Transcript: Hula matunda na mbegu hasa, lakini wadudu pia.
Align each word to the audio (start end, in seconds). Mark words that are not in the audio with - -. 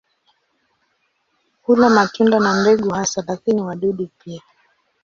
Hula 1.61 1.89
matunda 1.89 2.39
na 2.39 2.53
mbegu 2.61 2.89
hasa, 2.89 3.23
lakini 3.27 3.61
wadudu 3.61 4.09
pia. 4.19 4.41